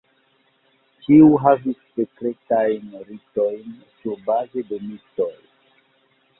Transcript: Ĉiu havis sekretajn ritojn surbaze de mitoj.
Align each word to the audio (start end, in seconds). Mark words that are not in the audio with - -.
Ĉiu 1.03 1.27
havis 1.43 1.83
sekretajn 1.99 2.97
ritojn 3.11 3.79
surbaze 4.01 4.67
de 4.73 4.83
mitoj. 4.91 5.33